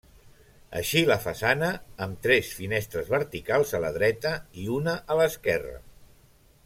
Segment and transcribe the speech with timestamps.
[0.77, 1.67] Així la façana,
[2.05, 4.33] amb tres finestres verticals a la dreta
[4.65, 5.77] i una a l'esquerra.